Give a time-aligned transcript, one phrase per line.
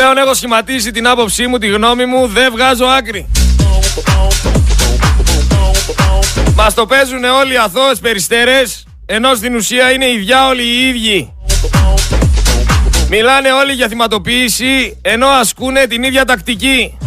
[0.00, 3.28] Πλέον έχω σχηματίσει την άποψή μου, τη γνώμη μου, δεν βγάζω άκρη.
[6.54, 11.32] Μας το παίζουν όλοι οι αθώες περιστέρες, ενώ στην ουσία είναι οι διάολοι οι ίδιοι.
[13.08, 16.98] Μιλάνε όλοι για θυματοποίηση, ενώ ασκούνε την ίδια τακτική.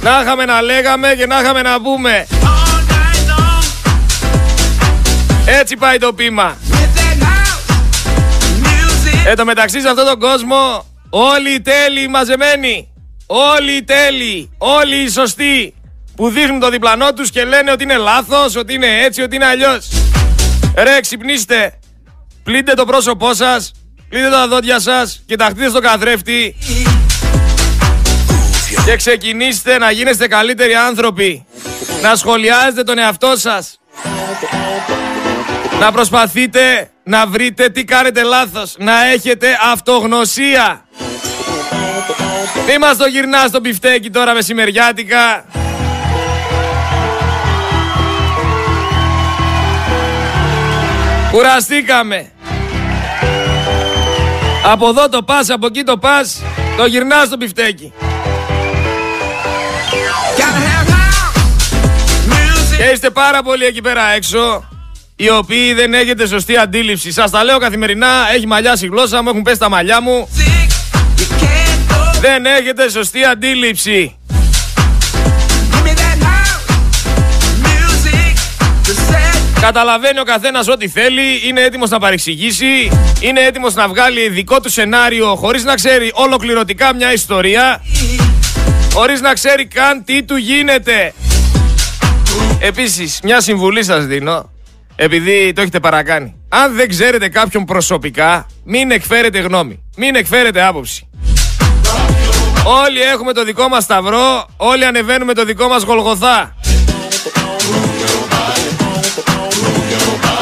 [0.00, 2.26] Να είχαμε να λέγαμε και να είχαμε να πούμε.
[5.44, 6.56] Έτσι πάει το πείμα.
[9.26, 12.92] Εν τω μεταξύ σε αυτόν τον κόσμο όλοι οι τέλειοι μαζεμένοι,
[13.26, 15.74] όλοι οι τέλειοι, όλοι οι σωστοί
[16.16, 19.44] που δείχνουν το διπλανό τους και λένε ότι είναι λάθος, ότι είναι έτσι, ότι είναι
[19.44, 19.88] αλλιώς.
[20.76, 21.78] Ρε ξυπνήστε,
[22.42, 23.72] πλύντε το πρόσωπό σας,
[24.08, 26.56] πλύντε τα δόντια σας και ταχτείτε στο καθρέφτη
[28.84, 31.46] και ξεκινήστε να γίνεστε καλύτεροι άνθρωποι.
[32.02, 33.78] Να σχολιάζετε τον εαυτό σας.
[35.82, 38.74] Να προσπαθείτε να βρείτε τι κάνετε λάθος.
[38.78, 40.84] Να έχετε αυτογνωσία.
[42.66, 45.44] Μη μας το γυρνάς στο πιφτέκι τώρα μεσημεριάτικα;
[51.30, 52.32] Κουραστήκαμε.
[54.64, 56.42] Από εδώ το πας, από εκεί το πας,
[56.76, 57.92] το γυρνάς στο πιφτέκι.
[62.76, 64.71] Και είστε πάρα πολλοί εκεί πέρα έξω
[65.16, 67.12] οι οποίοι δεν έχετε σωστή αντίληψη.
[67.12, 70.28] Σας τα λέω καθημερινά, έχει μαλλιάσει η γλώσσα μου, έχουν πέσει τα μαλλιά μου.
[72.20, 74.16] Δεν έχετε σωστή αντίληψη.
[79.60, 84.70] Καταλαβαίνει ο καθένας ό,τι θέλει, είναι έτοιμος να παρεξηγήσει, είναι έτοιμος να βγάλει δικό του
[84.70, 87.82] σενάριο χωρίς να ξέρει ολοκληρωτικά μια ιστορία,
[88.92, 91.14] χωρίς να ξέρει καν τι του γίνεται.
[92.58, 94.50] Επίσης, μια συμβουλή σας δίνω,
[94.96, 96.34] επειδή το έχετε παρακάνει.
[96.48, 99.82] Αν δεν ξέρετε κάποιον προσωπικά, μην εκφέρετε γνώμη.
[99.96, 101.08] Μην εκφέρετε άποψη.
[102.64, 106.56] Όλοι έχουμε το δικό μας σταυρό, όλοι ανεβαίνουμε το δικό μας γολγοθά.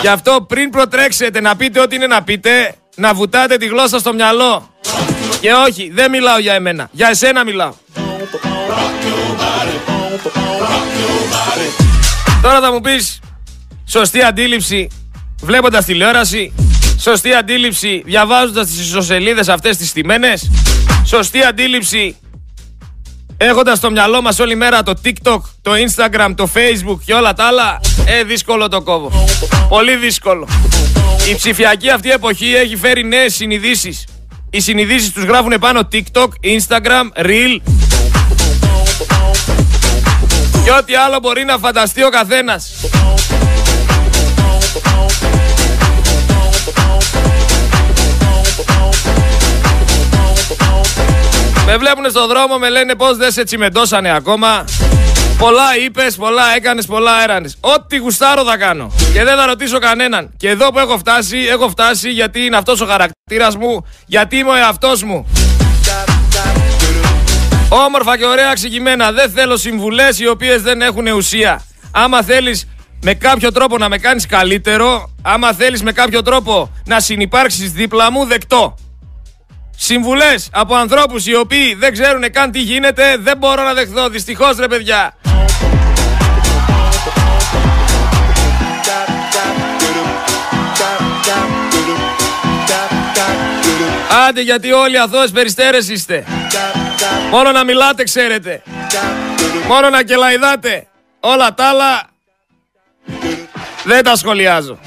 [0.01, 4.13] Γι' αυτό πριν προτρέξετε να πείτε ό,τι είναι να πείτε, να βουτάτε τη γλώσσα στο
[4.15, 4.71] μυαλό.
[5.41, 6.89] Και όχι, δεν μιλάω για εμένα.
[6.93, 7.73] Για εσένα μιλάω.
[12.43, 13.21] Τώρα θα μου πεις
[13.91, 14.89] σωστή αντίληψη
[15.43, 16.53] βλέποντας τηλεόραση,
[16.99, 20.51] σωστή αντίληψη διαβάζοντας τις ισοσελίδες αυτές τις τιμένες,
[21.05, 22.17] σωστή αντίληψη
[23.37, 27.45] έχοντας στο μυαλό μας όλη μέρα το TikTok, το Instagram, το Facebook και όλα τα
[27.45, 29.25] άλλα, ε, δύσκολο το κόβω.
[29.69, 30.49] Πολύ δύσκολο.
[31.31, 34.05] Η ψηφιακή αυτή εποχή έχει φέρει νέες συνειδήσεις.
[34.51, 37.61] Οι συνειδήσεις τους γράφουν πάνω TikTok, Instagram, Reel
[40.65, 42.71] και ό,τι άλλο μπορεί να φανταστεί ο καθένας.
[51.73, 54.65] Με βλέπουν στον δρόμο, με λένε πως δεν σε τσιμεντώσανε ακόμα.
[55.39, 57.57] Πολλά είπες, πολλά έκανες, πολλά έρανες.
[57.61, 58.93] Ό,τι γουστάρω θα κάνω.
[59.13, 60.31] Και δεν θα ρωτήσω κανέναν.
[60.37, 64.51] Και εδώ που έχω φτάσει, έχω φτάσει γιατί είναι αυτός ο χαρακτήρας μου, γιατί είμαι
[64.51, 65.27] ο εαυτός μου.
[67.69, 69.13] Όμορφα και ωραία εξηγημένα.
[69.13, 71.63] Δεν θέλω συμβουλές οι οποίες δεν έχουν ουσία.
[71.91, 72.69] Άμα θέλεις
[73.03, 78.11] με κάποιο τρόπο να με κάνεις καλύτερο, άμα θέλεις με κάποιο τρόπο να συνεπάρξει δίπλα
[78.11, 78.75] μου, δεκτό.
[79.83, 84.09] Συμβουλές από ανθρώπους οι οποίοι δεν ξέρουν καν τι γίνεται, δεν μπορώ να δεχθώ.
[84.09, 85.15] Δυστυχώς ρε παιδιά.
[94.29, 96.25] Άντε γιατί όλοι αθώες περιστέρες είστε.
[97.31, 98.63] Μόνο να μιλάτε ξέρετε.
[99.69, 100.87] Μόνο να κελαϊδάτε.
[101.21, 102.09] Όλα τα άλλα
[103.85, 104.79] δεν τα σχολιάζω.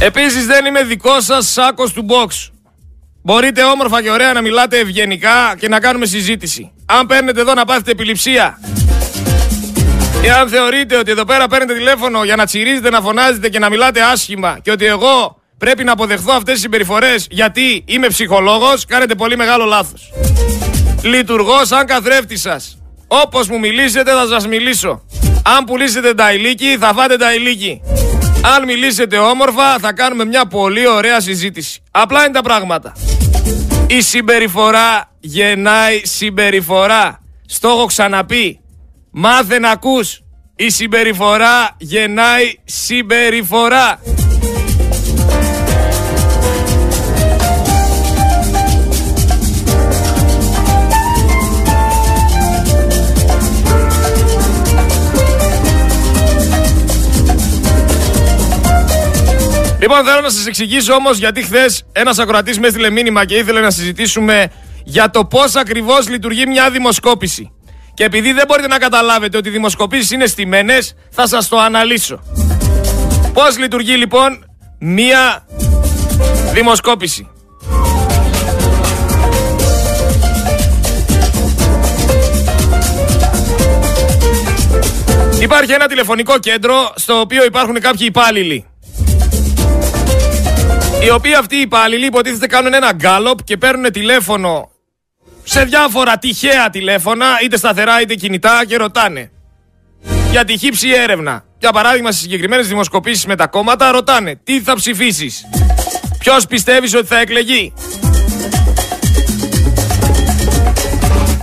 [0.00, 2.50] Επίσης δεν είμαι δικός σας σάκος του box.
[3.22, 6.72] Μπορείτε όμορφα και ωραία να μιλάτε ευγενικά και να κάνουμε συζήτηση.
[6.86, 8.58] Αν παίρνετε εδώ να πάθετε επιληψία
[10.24, 13.68] ή αν θεωρείτε ότι εδώ πέρα παίρνετε τηλέφωνο για να τσιρίζετε, να φωνάζετε και να
[13.68, 19.14] μιλάτε άσχημα και ότι εγώ πρέπει να αποδεχθώ αυτές τις συμπεριφορές γιατί είμαι ψυχολόγος, κάνετε
[19.14, 20.12] πολύ μεγάλο λάθος.
[21.02, 22.78] Λειτουργώ σαν καθρέφτη σας.
[23.06, 25.04] Όπως μου μιλήσετε θα σας μιλήσω.
[25.58, 27.80] Αν πουλήσετε τα ηλίκη θα φάτε τα ηλίκη.
[28.46, 31.82] Αν μιλήσετε όμορφα θα κάνουμε μια πολύ ωραία συζήτηση.
[31.90, 32.92] Απλά είναι τα πράγματα.
[33.86, 37.18] Η συμπεριφορά γεννάει συμπεριφορά.
[37.46, 38.60] Στο έχω ξαναπεί.
[39.10, 40.20] Μάθε να ακούς.
[40.56, 44.00] Η συμπεριφορά γεννάει συμπεριφορά.
[59.84, 63.60] Λοιπόν, θέλω να σας εξηγήσω όμως γιατί χθες ένας ακροατής με έστειλε μήνυμα και ήθελε
[63.60, 64.50] να συζητήσουμε
[64.84, 67.52] για το πώς ακριβώς λειτουργεί μια δημοσκόπηση.
[67.94, 70.78] Και επειδή δεν μπορείτε να καταλάβετε ότι οι δημοσκοπήσεις είναι στημένε,
[71.10, 72.22] θα σας το αναλύσω.
[73.32, 74.46] Πώς λειτουργεί λοιπόν
[74.78, 75.46] μια
[76.52, 77.28] δημοσκόπηση;
[85.40, 88.66] Υπάρχει ένα τηλεφωνικό κέντρο στο οποίο υπάρχουν κάποιοι υπάλληλοι.
[91.02, 94.70] Οι οποίοι αυτοί οι υπάλληλοι υποτίθεται κάνουν ένα γκάλοπ και παίρνουν τηλέφωνο
[95.44, 99.30] σε διάφορα τυχαία τηλέφωνα, είτε σταθερά είτε κινητά και ρωτάνε
[100.30, 101.44] για τη χύψη έρευνα.
[101.58, 105.44] Για παράδειγμα, στις συγκεκριμένες δημοσκοπήσεις με τα κόμματα ρωτάνε τι θα ψηφίσεις;
[106.18, 107.72] Ποιος πιστεύεις ότι θα εκλεγεί;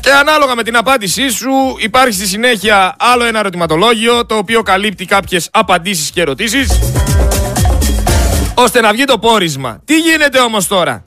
[0.01, 5.05] Και ανάλογα με την απάντησή σου υπάρχει στη συνέχεια άλλο ένα ερωτηματολόγιο το οποίο καλύπτει
[5.05, 6.79] κάποιες απαντήσεις και ερωτήσεις
[8.53, 9.81] ώστε να βγει το πόρισμα.
[9.85, 11.03] Τι γίνεται όμως τώρα;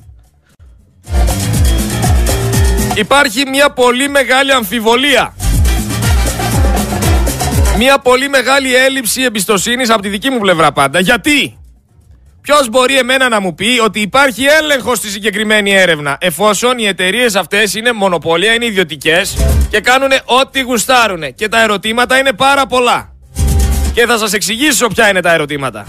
[2.94, 5.35] Υπάρχει μια πολύ μεγάλη αμφιβολία.
[7.76, 11.00] Μια πολύ μεγάλη έλλειψη εμπιστοσύνης από τη δική μου πλευρά πάντα.
[11.00, 11.58] Γιατί;
[12.41, 17.35] Ποιος μπορεί εμένα να μου πει ότι υπάρχει έλεγχος στη συγκεκριμένη έρευνα, εφόσον οι εταιρείες
[17.35, 19.37] αυτές είναι μονοπόλια, είναι ιδιωτικές
[19.70, 21.35] και κάνουν ό,τι γουστάρουν.
[21.35, 23.12] Και τα ερωτήματα είναι πάρα πολλά.
[23.94, 25.87] Και θα σας εξηγήσω ποια είναι τα ερωτήματα.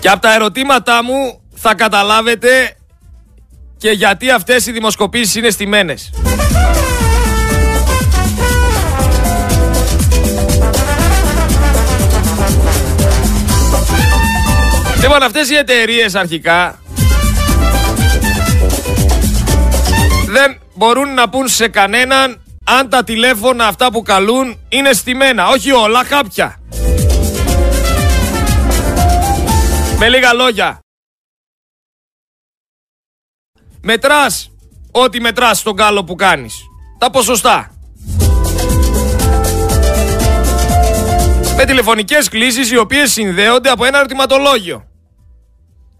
[0.00, 2.76] Και από τα ερωτήματά μου θα καταλάβετε
[3.76, 6.10] και γιατί αυτές οι δημοσκοπήσεις είναι στημένες.
[15.00, 16.78] Λοιπόν, αυτές οι εταιρείες αρχικά
[20.26, 25.48] δεν μπορούν να πούν σε κανέναν αν τα τηλέφωνα αυτά που καλούν είναι στημένα.
[25.48, 26.60] Όχι όλα, κάποια.
[30.02, 30.78] Με λίγα λόγια.
[33.80, 34.50] Μετράς
[34.90, 36.54] ό,τι μετράς στον κάλο που κάνεις.
[36.98, 37.74] Τα ποσοστά.
[41.56, 44.88] Με τηλεφωνικές κλήσεις οι οποίες συνδέονται από ένα ερωτηματολόγιο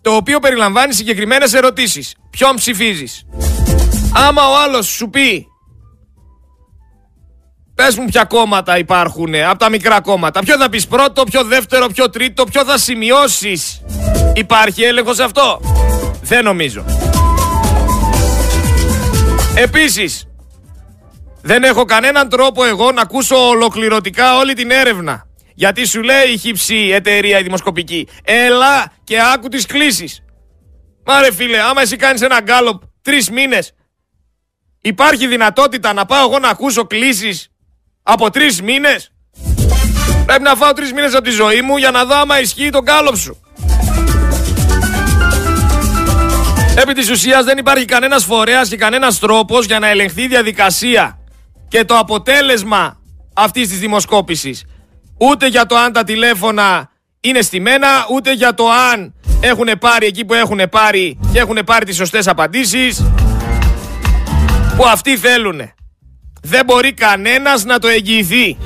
[0.02, 2.16] το οποίο περιλαμβάνει συγκεκριμένες ερωτήσεις.
[2.30, 3.26] Ποιον ψηφίζεις.
[4.14, 5.46] Άμα ο άλλος σου πει
[7.84, 10.40] Πες μου ποια κόμματα υπάρχουν από τα μικρά κόμματα.
[10.40, 13.82] Ποιο θα πεις πρώτο, ποιο δεύτερο, ποιο τρίτο, ποιο θα σημειώσεις.
[14.34, 15.60] Υπάρχει έλεγχος σε αυτό;
[16.22, 16.84] Δεν νομίζω.
[19.54, 20.28] Επίσης,
[21.42, 25.26] δεν έχω κανέναν τρόπο εγώ να ακούσω ολοκληρωτικά όλη την έρευνα.
[25.54, 28.08] Γιατί σου λέει η χύψη εταιρεία η δημοσκοπική.
[28.24, 30.22] Έλα και άκου τις κλήσεις.
[31.04, 33.72] Μα ρε φίλε, άμα εσύ κάνεις ένα γκάλωπ τρεις μήνες,
[34.80, 37.50] υπάρχει δυνατότητα να πάω εγώ να ακούσω κλήσεις;
[38.02, 39.12] Από τρεις μήνες.
[40.26, 42.82] Πρέπει να φάω τρεις μήνες από τη ζωή μου για να δω άμα ισχύει το
[42.82, 43.40] γκάλωπ σου.
[46.76, 51.18] Επί της ουσίας δεν υπάρχει κανένας φορέας και κανένας τρόπος για να ελεγχθεί η διαδικασία
[51.68, 52.98] και το αποτέλεσμα
[53.34, 54.64] αυτής της δημοσκόπησης
[55.20, 60.24] ούτε για το αν τα τηλέφωνα είναι στημένα, ούτε για το αν έχουν πάρει εκεί
[60.24, 63.04] που έχουν πάρει και έχουν πάρει τις σωστές απαντήσεις
[64.76, 65.60] που αυτοί θέλουν.
[66.42, 68.56] Δεν μπορεί κανένας να το εγγυηθεί.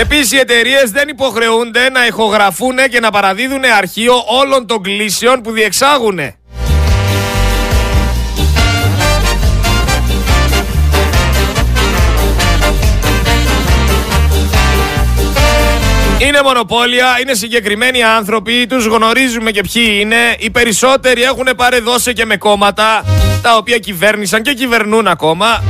[0.00, 5.50] Επίσης οι εταιρείες δεν υποχρεούνται να ηχογραφούν και να παραδίδουν αρχείο όλων των κλήσεων που
[5.50, 6.18] διεξάγουν.
[16.18, 20.36] Είναι μονοπόλια, είναι συγκεκριμένοι άνθρωποι, τους γνωρίζουμε και ποιοι είναι.
[20.38, 23.04] Οι περισσότεροι έχουν παρεδώσει και με κόμματα,
[23.42, 25.62] τα οποία κυβέρνησαν και κυβερνούν ακόμα.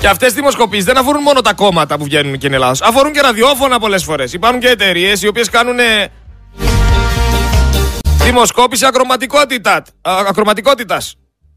[0.00, 2.82] Και αυτές οι δημοσκοπήσεις δεν αφορούν μόνο τα κόμματα που βγαίνουν και είναι λάθος.
[2.82, 4.32] Αφορούν και ραδιόφωνα πολλές φορές.
[4.32, 5.78] Υπάρχουν και εταιρείες οι οποίες κάνουν
[8.24, 8.84] δημοσκόπηση
[10.04, 11.14] ακροματικότητας.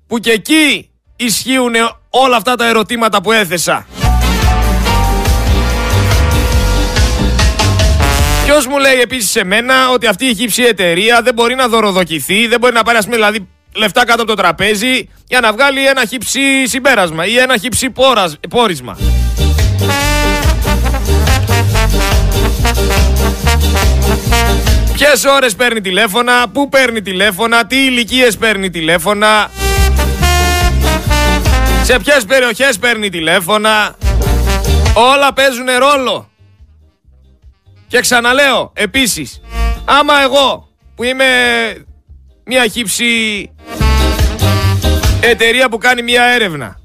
[0.07, 1.73] Που και εκεί ισχύουν
[2.09, 3.85] όλα αυτά τα ερωτήματα που έθεσα.
[8.45, 12.47] Ποιος μου λέει επίσης σε μένα ότι αυτή η χύψη εταιρεία δεν μπορεί να δωροδοκηθεί,
[12.47, 15.87] δεν μπορεί να πάρει, ας πούμε, δηλαδή λεφτά κάτω από το τραπέζι για να βγάλει
[15.87, 18.97] ένα χύψη συμπέρασμα ή ένα χύψη πόρας, πόρισμα.
[24.93, 29.51] Ποιες ώρες παίρνει τηλέφωνα, πού παίρνει τηλέφωνα, τι ηλικίες παίρνει τηλέφωνα,
[31.83, 33.95] σε ποιες περιοχές παίρνει τηλέφωνα.
[34.93, 36.29] Όλα παίζουν ρόλο.
[37.87, 39.41] Και ξαναλέω, επίσης,
[39.85, 41.25] άμα εγώ που είμαι
[42.45, 43.05] μια χύψη
[45.21, 46.79] εταιρεία που κάνει μια έρευνα.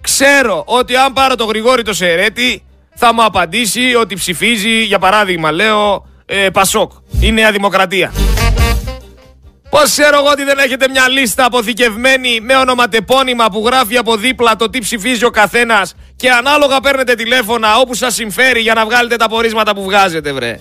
[0.00, 2.62] Ξέρω ότι αν πάρω το Γρηγόρη το Σερέτη
[2.94, 6.92] θα μου απαντήσει ότι ψηφίζει, για παράδειγμα, λέω, ε, Πασόκ.
[7.20, 8.12] Η Νέα Δημοκρατία.
[9.70, 14.56] Πώς ξέρω εγώ ότι δεν έχετε μια λίστα αποθηκευμένη με ονοματεπώνυμα που γράφει από δίπλα
[14.56, 19.16] το τι ψηφίζει ο καθένας και ανάλογα παίρνετε τηλέφωνα όπου σας συμφέρει για να βγάλετε
[19.16, 20.58] τα πορίσματα που βγάζετε, βρε.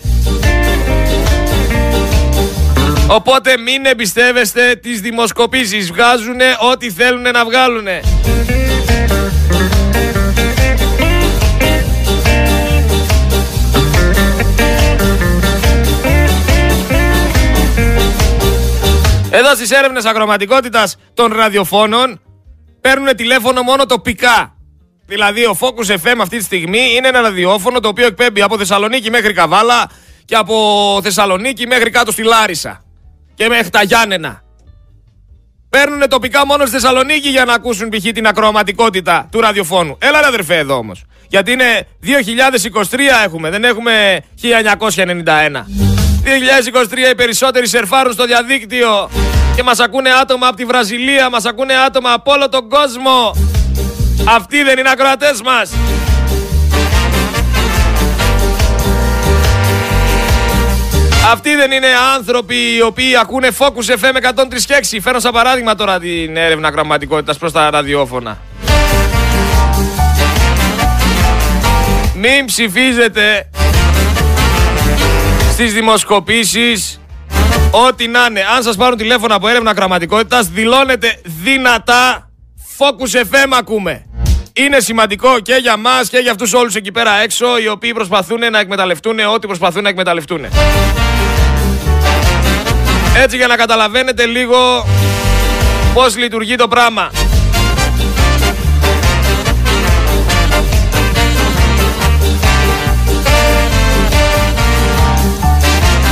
[3.07, 5.91] Οπότε μην εμπιστεύεστε τις δημοσκοπήσεις.
[5.91, 8.01] Βγάζουνε ό,τι θέλουν να βγάλουνε.
[19.29, 22.21] Εδώ στις έρευνες ακροματικότητας των ραδιοφώνων
[22.81, 24.54] παίρνουν τηλέφωνο μόνο τοπικά.
[25.05, 29.09] Δηλαδή ο Focus FM αυτή τη στιγμή είναι ένα ραδιόφωνο το οποίο εκπέμπει από Θεσσαλονίκη
[29.09, 29.89] μέχρι Καβάλα
[30.25, 32.83] και από Θεσσαλονίκη μέχρι κάτω στη Λάρισα
[33.33, 34.43] και μέχρι τα Γιάννενα.
[35.69, 38.11] Παίρνουν τοπικά μόνο στη Θεσσαλονίκη για να ακούσουν π.χ.
[38.11, 39.97] την ακροαματικότητα του ραδιοφώνου.
[39.99, 41.03] Έλα ρε αδερφέ εδώ όμως.
[41.27, 44.47] Γιατί είναι 2023 έχουμε, δεν έχουμε 1991.
[46.25, 49.09] 2023 οι περισσότεροι σερφάρουν στο διαδίκτυο
[49.55, 53.33] και μας ακούνε άτομα από τη Βραζιλία, μας ακούνε άτομα από όλο τον κόσμο.
[54.23, 55.71] Αυτοί δεν είναι ακροατές μας.
[61.31, 64.43] Αυτοί δεν είναι άνθρωποι οι οποίοι ακούνε Focus FM 103
[64.95, 64.99] 6.
[65.01, 68.37] Φέρνω σαν παράδειγμα τώρα την έρευνα γραμματικότητας προς τα ραδιόφωνα.
[72.15, 73.49] Μην ψηφίζετε
[75.51, 76.99] στις δημοσκοπήσεις
[77.87, 78.41] Ό,τι να είναι.
[78.55, 82.24] Αν σας πάρουν τηλέφωνο από έρευνα γραμματικότητας δηλώνετε δυνατά
[82.77, 84.05] Focus FM ακούμε.
[84.53, 88.51] Είναι σημαντικό και για μας και για αυτούς όλους εκεί πέρα έξω οι οποίοι προσπαθούν
[88.51, 90.45] να εκμεταλλευτούν ό,τι προσπαθούν να εκμεταλλευτούν.
[93.17, 94.85] Έτσι για να καταλαβαίνετε λίγο
[95.93, 97.11] πώς λειτουργεί το πράγμα.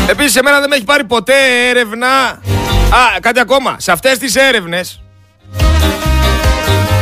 [0.10, 1.34] Επίσης εμένα δεν με έχει πάρει ποτέ
[1.70, 2.08] έρευνα
[2.90, 5.03] Α, κάτι ακόμα Σε αυτές τις έρευνες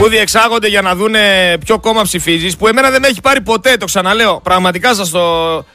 [0.02, 3.78] που διεξάγονται για να δούνε ποιο κόμμα ψηφίζεις που εμένα δεν με έχει πάρει ποτέ,
[3.78, 4.40] το ξαναλέω.
[4.44, 5.66] Πραγματικά σας το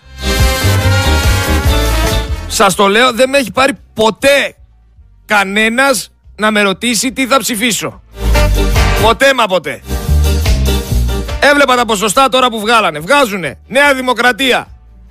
[2.47, 4.55] σας το λέω δεν με έχει πάρει ποτέ
[5.27, 8.03] κανένας να με ρωτήσει τι θα ψηφίσω.
[9.03, 9.83] Ποτέ μα ποτέ.
[11.41, 12.99] Έβλεπα τα ποσοστά τώρα που βγάλανε.
[12.99, 13.59] Βγάζουνε.
[13.67, 14.69] Νέα Δημοκρατία.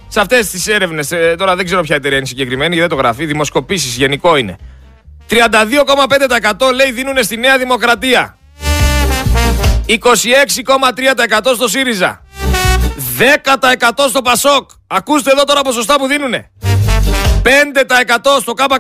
[0.08, 3.26] Σε αυτές τις έρευνες, ε, τώρα δεν ξέρω ποια εταιρεία είναι συγκεκριμένη, δεν το γράφει,
[3.26, 4.58] δημοσκοπήσεις γενικό είναι.
[5.30, 8.38] 32,5% λέει δίνουν στη Νέα Δημοκρατία.
[9.88, 12.22] 26,3% στο ΣΥΡΙΖΑ.
[13.18, 14.70] 10% στο ΠΑΣΟΚ.
[14.88, 16.52] Ακούστε εδώ τώρα ποσοστά που δίνουνε.
[17.44, 18.78] 5% στο ΚΚΕ.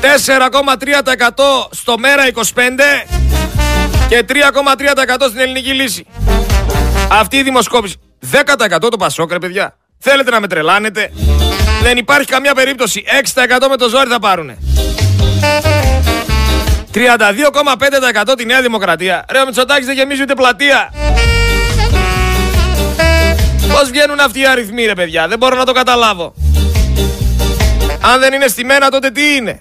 [0.00, 2.40] 4,3% στο ΜΕΡΑ 25
[4.08, 4.34] και 3,3%
[5.28, 6.06] στην Ελληνική Λύση.
[7.10, 7.94] Αυτή η δημοσκόπηση.
[8.32, 9.76] 10% το Πασόκ, ρε παιδιά.
[9.98, 11.12] Θέλετε να με τρελάνετε;
[11.82, 13.04] Δεν υπάρχει καμία περίπτωση.
[13.06, 14.58] 6% με το ζόρι θα πάρουνε.
[16.94, 19.24] 32,5% τη Νέα Δημοκρατία.
[19.30, 20.92] Ρε ο Μητσοτάκης δεν γεμίζει ούτε πλατεία.
[23.72, 26.34] Πώς βγαίνουν αυτοί οι αριθμοί ρε παιδιά; Δεν μπορώ να το καταλάβω.
[28.00, 29.60] Αν δεν είναι στη μένα τότε τι είναι;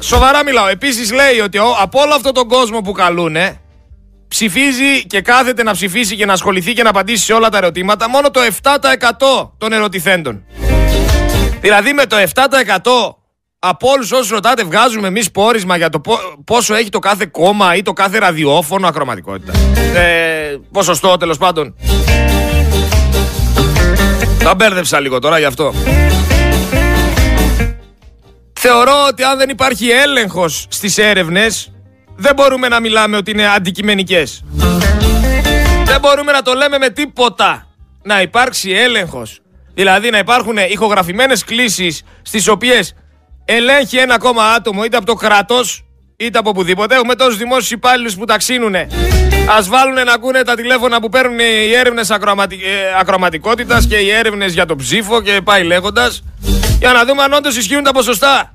[0.00, 0.68] Σοβαρά μιλάω.
[0.68, 3.60] Επίσης λέει ότι από όλο αυτόν τον κόσμο που καλούνε
[4.28, 8.08] ψηφίζει και κάθεται να ψηφίσει και να ασχοληθεί και να απαντήσει σε όλα τα ερωτήματα
[8.08, 10.44] μόνο το 7% των ερωτηθέντων.
[11.60, 13.23] Δηλαδή με το 7%
[13.68, 16.00] από όλους όσους ρωτάτε, βγάζουμε εμείς πόρισμα για το
[16.44, 19.52] πόσο έχει το κάθε κόμμα ή το κάθε ραδιόφωνο ακροματικότητα.
[19.98, 21.74] Ε, ποσοστό τέλος πάντων.
[24.38, 25.74] Τα μπέρδεψα λίγο τώρα γι' αυτό.
[28.52, 31.72] Θεωρώ ότι αν δεν υπάρχει έλεγχος στις έρευνες
[32.16, 34.44] δεν μπορούμε να μιλάμε ότι είναι αντικειμενικές.
[35.84, 37.66] Δεν μπορούμε να το λέμε με τίποτα.
[38.02, 39.40] Να υπάρξει έλεγχος.
[39.74, 42.94] Δηλαδή να υπάρχουν ηχογραφημένες κλήσεις στις οποίες
[43.44, 45.84] ελέγχει ένα ακόμα άτομο είτε από το κράτος
[46.16, 46.94] είτε από οπουδήποτε.
[46.94, 48.86] Έχουμε τόσους δημόσιους υπάλληλους που ταξίνουνε.
[49.56, 52.54] Ας βάλουν να ακούνε τα τηλέφωνα που παίρνουν οι έρευνες ακροαματι...
[52.54, 56.22] Ε, ακροματικότητας και οι έρευνες για το ψήφο και πάει λέγοντας
[56.78, 58.54] για να δούμε αν όντως ισχύουν τα ποσοστά.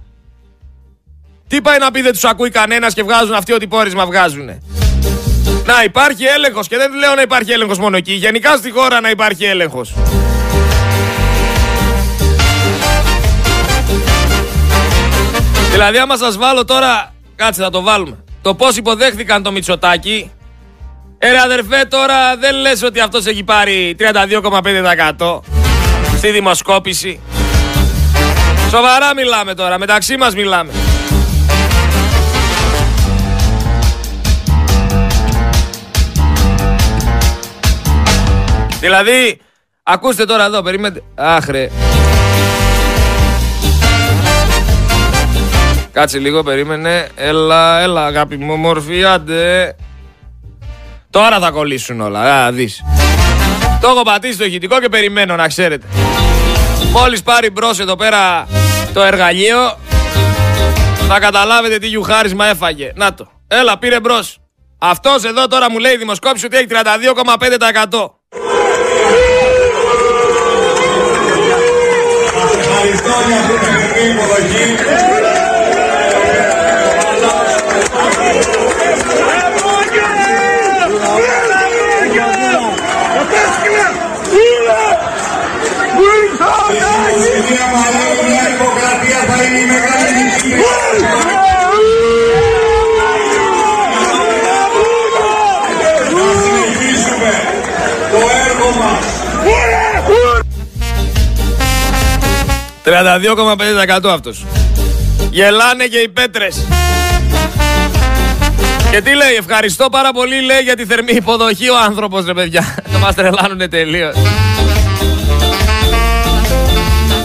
[1.48, 4.46] Τι πάει να πει δεν τους ακούει κανένας και βγάζουν αυτοί ό,τι πόρισμα βγάζουν.
[5.66, 8.14] Να υπάρχει έλεγχος και δεν λέω να υπάρχει έλεγχος μόνο εκεί.
[8.14, 9.94] Γενικά στη χώρα να υπάρχει έλεγχος.
[15.72, 20.32] Δηλαδή άμα σας βάλω τώρα, κάτσε θα το βάλουμε, το πώς υποδέχθηκαν το Μητσοτάκι,
[21.18, 23.96] ε ρε αδερφέ τώρα δεν λέει ότι αυτός έχει πάρει
[25.18, 25.40] 32,5%
[26.18, 27.20] στη δημοσκόπηση.
[28.70, 30.72] Σοβαρά μιλάμε τώρα, μεταξύ μας μιλάμε.
[38.80, 39.42] Δηλαδή,
[39.84, 41.04] ακούστε τώρα εδώ, περιμένετε.
[41.16, 41.70] Άχρε.
[45.92, 47.08] Κάτσε λίγο, περίμενε.
[47.16, 49.76] Έλα, έλα, αγάπη μου, μορφή, άντε.
[51.10, 52.84] Τώρα θα κολλήσουν όλα, α, δεις.
[53.82, 55.86] Το έχω πατήσει το ηχητικό και περιμένω, να ξέρετε.
[56.92, 58.48] Μόλις πάρει μπρος εδώ πέρα
[58.94, 59.78] το εργαλείο,
[61.08, 62.92] θα καταλάβετε τι γιουχάρισμα έφαγε.
[62.96, 63.28] Να το.
[63.48, 64.38] Έλα, πήρε μπρος.
[64.80, 68.14] Αυτός εδώ τώρα μου λέει δημοσκόπηση ότι έχει 32,5%.
[72.60, 73.40] Ευχαριστώ για
[102.84, 102.92] το
[104.06, 104.46] 32,5% αυτός.
[105.32, 106.66] Γελάνε και οι πέτρες.
[108.92, 112.76] Και τι λέει, ευχαριστώ πάρα πολύ λέει για τη θερμή υποδοχή ο άνθρωπος ρε παιδιά.
[112.94, 114.16] Το μας τρελάνουνε τελείως.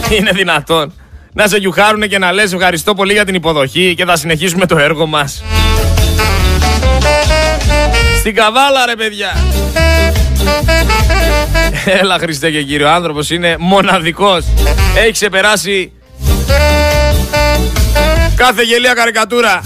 [0.17, 0.93] Είναι δυνατόν
[1.33, 4.77] να σε γιουχάρουνε και να λες ευχαριστώ πολύ για την υποδοχή και θα συνεχίσουμε το
[4.77, 5.43] έργο μας.
[8.19, 9.35] Στην καβάλα ρε παιδιά.
[11.85, 14.45] Έλα Χριστέ και Κύριο, ο άνθρωπος είναι μοναδικός.
[14.97, 15.91] Έχει ξεπεράσει
[18.35, 19.61] κάθε γελία καρικατούρα.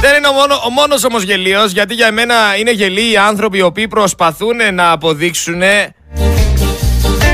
[0.00, 3.58] Δεν είναι ο, μόνο, ο μόνος όμως γελίος, γιατί για μένα είναι γελοί οι άνθρωποι
[3.58, 5.62] οι οποίοι προσπαθούν να αποδείξουν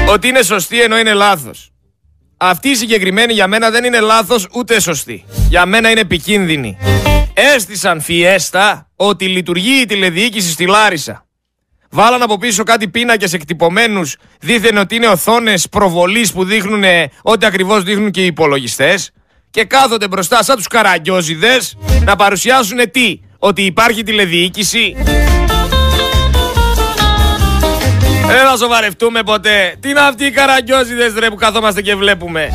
[0.09, 1.74] ότι είναι σωστοί ενώ είναι λάθος.
[2.47, 5.25] Αυτή η συγκεκριμένη για μένα δεν είναι λάθος ούτε σωστή.
[5.49, 6.77] Για μένα είναι επικίνδυνη.
[7.35, 11.27] Έστησαν φιέστα ότι λειτουργεί η τηλεδιοίκηση στη Λάρισα.
[11.91, 16.85] Βάλαν από πίσω κάτι πίνακες εκτυπωμένους, δίθεν ότι είναι οθόνες προβολής που δείχνουν
[17.23, 19.11] ό,τι ακριβώς δείχνουν και οι υπολογιστές
[19.51, 24.97] και κάθονται μπροστά σαν τους καραγκιόζιδες να παρουσιάσουν τι, ότι υπάρχει τηλεδιοίκηση.
[28.27, 29.77] Δεν θα σοβαρευτούμε ποτέ.
[29.81, 32.53] Τι είναι αυτοί οι καραγκιόζιδες ρε που καθόμαστε και βλέπουμε;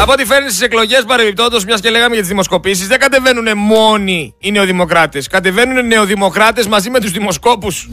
[0.00, 4.34] Από ό,τι φέρνει στις εκλογές παρεμπιπτόντως, μιας και λέγαμε για τις δημοσκοπήσεις, δεν κατεβαίνουν μόνοι
[4.38, 5.26] οι νεοδημοκράτες.
[5.26, 7.88] Κατεβαίνουν νεοδημοκράτες μαζί με τους δημοσκόπους.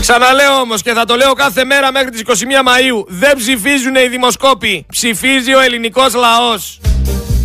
[0.00, 3.04] Ξαναλέω όμως και θα το λέω κάθε μέρα μέχρι τις 21 Μαου.
[3.08, 4.86] Δεν ψηφίζουν οι δημοσκόποι.
[4.90, 6.80] Ψηφίζει ο ελληνικός λαός.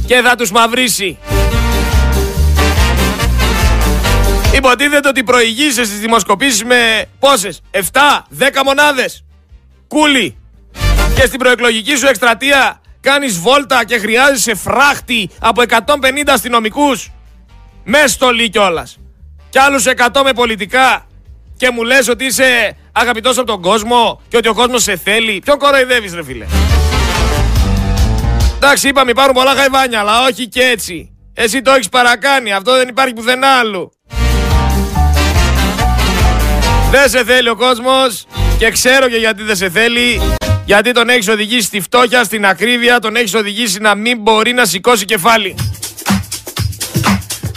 [0.08, 1.18] Και θα τους μαυρίσει.
[4.56, 7.82] Υποτίθεται ότι προηγείσαι στις δημοσκοπήσεις με πόσες, 7,
[8.30, 9.26] 10 μονάδες.
[9.88, 10.38] Κούλι.
[11.16, 17.12] Και στην προεκλογική σου εκστρατεία κάνεις βόλτα και χρειάζεσαι φράχτη από 150 αστυνομικούς.
[17.84, 18.98] Μες στολή κιόλας.
[19.50, 21.08] Κι άλλους 100 με πολιτικά.
[21.58, 25.42] Και μου λες ότι είσαι αγαπητός από τον κόσμο και ότι ο κόσμος σε θέλει.
[25.46, 26.46] Ποιον κοροϊδεύεις ρε φίλε;
[28.56, 31.10] Εντάξει είπαμε υπάρχουν πολλά χαϊβάνια αλλά όχι και έτσι.
[31.34, 32.54] Εσύ το έχεις παρακάνει.
[32.54, 33.92] Αυτό δεν υπάρχει πουθενά άλλου.
[36.98, 38.26] Δεν σε θέλει ο κόσμος
[38.58, 40.22] και ξέρω και γιατί δεν σε θέλει.
[40.66, 44.66] Γιατί τον έχεις οδηγήσει στη φτώχεια, στην ακρίβεια, τον έχεις οδηγήσει να μην μπορεί να
[44.66, 45.56] σηκώσει κεφάλι.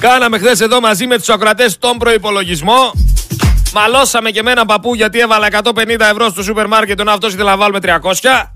[0.01, 2.93] Κάναμε χθες εδώ μαζί με τους ακροατές τον προπολογισμό.
[3.73, 7.51] Μαλώσαμε και με έναν παππού γιατί έβαλα 150 ευρώ στο σούπερ μάρκετ ενώ αυτός ήθελε
[7.51, 8.51] να βάλουμε 300.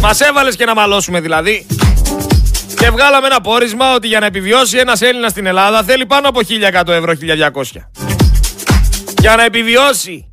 [0.00, 1.66] Μας έβαλες και να μαλώσουμε δηλαδή.
[2.78, 6.40] Και βγάλαμε ένα πόρισμα ότι για να επιβιώσει ένας Έλληνας στην Ελλάδα θέλει πάνω από
[6.84, 8.11] 1100 ευρώ, 1200
[9.22, 10.32] για να επιβιώσει.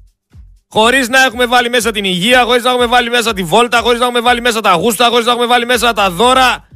[0.70, 4.00] Χωρίς να έχουμε βάλει μέσα την υγεία, χωρίς να έχουμε βάλει μέσα τη βόλτα, χωρίς
[4.00, 6.68] να έχουμε βάλει μέσα τα γούστα, χωρίς να έχουμε βάλει μέσα τα δώρα,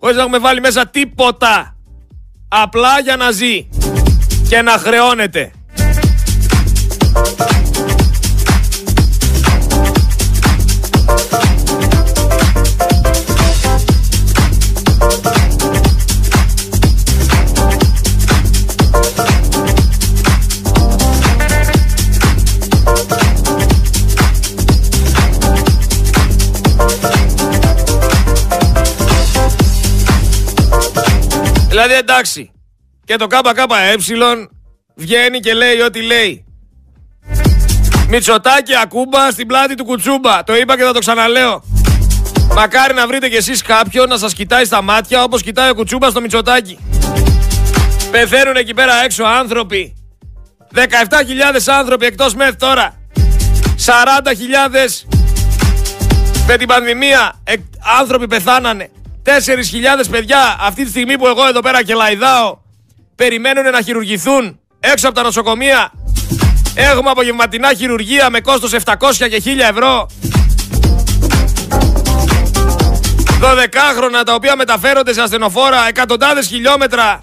[0.00, 1.76] χωρίς να έχουμε βάλει μέσα τίποτα.
[2.48, 3.68] Απλά για να ζει
[4.48, 5.52] και να χρεώνεται.
[31.74, 32.50] Δηλαδή εντάξει.
[33.04, 34.48] Και το ΚΚΕ
[34.94, 36.44] βγαίνει και λέει ό,τι λέει.
[38.08, 40.44] Μητσοτάκι ακούμπα στην πλάτη του κουτσούμπα.
[40.44, 41.64] Το είπα και θα το ξαναλέω.
[42.54, 46.10] Μακάρι να βρείτε κι εσείς κάποιον να σας κοιτάει στα μάτια όπως κοιτάει ο κουτσούμπα
[46.10, 46.78] στο Μητσοτάκι.
[48.10, 49.94] Πεθαίνουν εκεί πέρα έξω άνθρωποι.
[50.74, 50.80] 17.000
[51.66, 52.98] άνθρωποι εκτός μεθ τώρα.
[53.86, 55.06] 40.000
[56.46, 57.42] με την πανδημία
[58.00, 58.90] άνθρωποι πεθάνανε.
[59.24, 59.30] 4.000
[60.10, 62.58] παιδιά αυτή τη στιγμή που εγώ εδώ πέρα και λαϊδάω
[63.16, 64.58] περιμένουν να χειρουργηθούν.
[64.80, 65.92] έξω από τα νοσοκομεία.
[66.74, 70.10] Έχουμε απογευματινά χειρουργία με κόστος 700 και 1000 ευρώ.
[73.40, 77.20] 12χρονα τα οποία μεταφέρονται σε ασθενοφόρα εκατοντάδες χιλιόμετρα.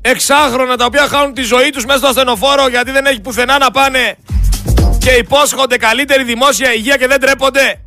[0.00, 3.70] Εξάχρονα τα οποία χάνουν τη ζωή τους μέσα στο ασθενοφόρο γιατί δεν έχει πουθενά να
[3.70, 4.16] πάνε
[4.98, 7.80] και υπόσχονται καλύτερη δημόσια υγεία και δεν τρέπονται.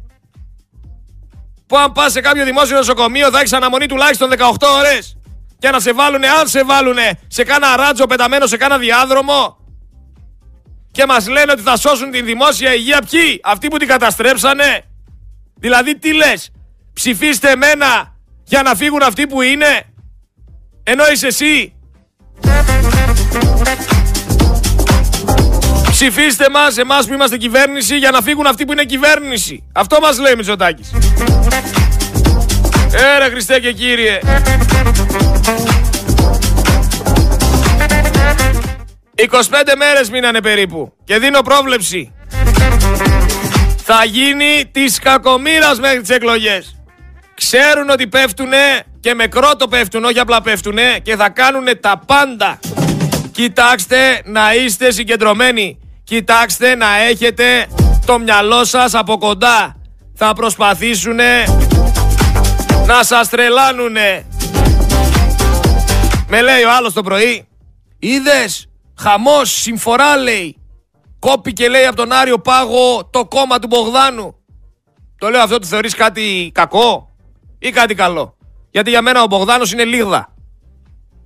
[1.74, 4.42] Που αν πας σε κάποιο δημόσιο νοσοκομείο θα έχεις αναμονή τουλάχιστον 18
[4.78, 5.18] ώρες
[5.60, 9.58] και να σε βάλουνε, αν σε βάλουνε, σε κάνα ράτζο πεταμένο σε κάνα διάδρομο
[10.92, 14.84] και μας λένε ότι θα σώσουν την δημόσια υγεία ποιοι, αυτοί που την καταστρέψανε.
[15.56, 16.52] Δηλαδή τι λες,
[16.94, 19.82] ψηφίστε εμένα για να φύγουν αυτοί που είναι,
[20.84, 21.74] ενώ είσαι εσύ.
[26.04, 29.64] Ψηφίστε μας, εμάς που είμαστε κυβέρνηση, για να φύγουν αυτοί που είναι κυβέρνηση.
[29.74, 30.92] Αυτό μας λέει Μητσοτάκης.
[33.16, 34.20] Έρα Χριστέ και Κύριε.
[39.16, 42.14] 25 μέρες μείνανε περίπου και δίνω πρόβλεψη.
[43.84, 46.76] Θα γίνει της κακομήρας μέχρι τις εκλογές.
[47.34, 52.60] Ξέρουν ότι πέφτουνε και με κρότο πέφτουν, όχι απλά πέφτουνε και θα κάνουνε τα πάντα.
[53.32, 55.78] Κοιτάξτε να είστε συγκεντρωμένοι.
[56.04, 57.68] Κοιτάξτε να έχετε
[58.06, 59.76] το μυαλό σας από κοντά.
[60.16, 61.44] Θα προσπαθήσουνε
[62.86, 64.26] να σας τρελάνουνε.
[66.28, 67.48] Με λέει ο άλλος το πρωί.
[68.00, 68.68] Είδες
[69.00, 70.58] Χαμός, συμφορά λέει.
[71.20, 74.36] Κόπηκε λέει από τον Άριο Πάγο το κόμμα του Μπογδάνου.
[75.18, 77.16] Το λέω αυτό, το θεωρείς κάτι κακό
[77.60, 78.38] ή κάτι καλό;
[78.72, 80.34] Γιατί για μένα ο Μπογδάνος είναι λίγδα.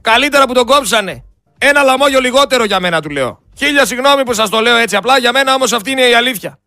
[0.01, 1.23] Καλύτερα που τον κόψανε.
[1.57, 3.39] Ένα λαμόγιο λιγότερο για μένα του λέω.
[3.57, 6.59] Χίλια συγγνώμη που σας το λέω έτσι απλά, για μένα όμως αυτή είναι η αλήθεια.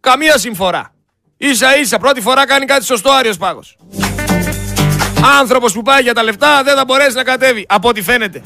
[0.00, 0.92] Καμία συμφορά.
[1.36, 3.76] Ίσα ίσα, πρώτη φορά κάνει κάτι σωστό Άριος Πάγος.
[5.40, 8.42] Άνθρωπος που πάει για τα λεφτά δεν θα μπορέσει να κατέβει, από ό,τι φαίνεται.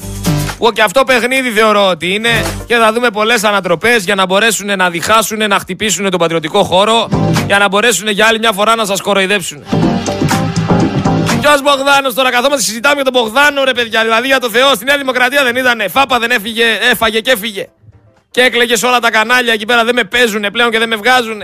[0.57, 2.29] Που και αυτό παιχνίδι θεωρώ ότι είναι
[2.67, 7.09] και θα δούμε πολλές ανατροπές για να μπορέσουν να διχάσουν, να χτυπήσουν τον πατριωτικό χώρο,
[7.47, 9.63] για να μπορέσουν για άλλη μια φορά να σας κοροϊδέψουν.
[11.47, 14.03] Ποιο Μπογδάνος τώρα, καθόμαστε συζητάμε για τον Μπογδάνο, ρε παιδιά.
[14.03, 15.87] Δηλαδή για το Θεό, στη Νέα Δημοκρατία δεν ήτανε.
[15.87, 17.67] Φάπα δεν έφυγε, έφαγε και έφυγε.
[18.31, 20.95] Και έκλαιγες σε όλα τα κανάλια εκεί πέρα, δεν με παίζουν πλέον και δεν με
[20.95, 21.43] βγάζουν.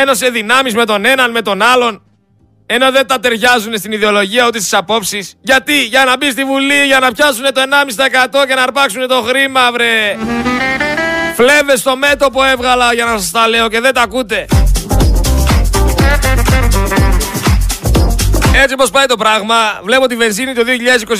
[0.00, 2.02] Ένωσε δυνάμεις με τον έναν, με τον άλλον.
[2.66, 5.34] Ενώ δεν τα ταιριάζουν στην ιδεολογία ούτε στις απόψεις.
[5.40, 9.22] Γιατί, για να μπει στη Βουλή, για να πιάσουν το 1,5% και να αρπάξουν το
[9.22, 10.16] χρήμα, βρε.
[11.34, 14.46] Φλέβες στο μέτωπο έβγαλα για να σας τα λέω και δεν τα ακούτε.
[18.62, 20.62] Έτσι πως πάει το πράγμα, βλέπω τη βενζίνη το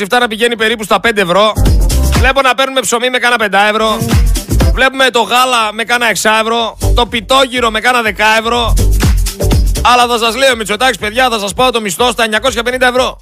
[0.09, 1.53] 2027 να πηγαίνει περίπου στα 5 ευρώ.
[2.19, 3.99] Βλέπω να παίρνουμε ψωμί με κάνα 5 ευρώ.
[4.73, 6.79] Βλέπουμε το γάλα με κάνα 6 ευρώ.
[6.95, 8.75] Το πιτόγυρο με κάνα 10 ευρώ.
[9.83, 13.21] Αλλά θα σας λέω Μητσοτάκης παιδιά θα σας πάω το μισθό στα 950 ευρώ.